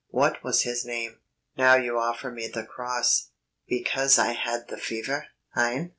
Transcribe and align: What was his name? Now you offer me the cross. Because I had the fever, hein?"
What 0.09 0.43
was 0.43 0.63
his 0.63 0.83
name? 0.83 1.19
Now 1.59 1.75
you 1.75 1.99
offer 1.99 2.31
me 2.31 2.47
the 2.47 2.65
cross. 2.65 3.29
Because 3.67 4.17
I 4.17 4.31
had 4.31 4.67
the 4.67 4.77
fever, 4.77 5.27
hein?" 5.53 5.89